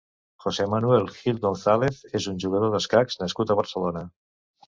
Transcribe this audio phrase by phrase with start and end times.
[0.43, 4.03] José Manuel Gil González és un jugador d'escacs nascut a Barcelona.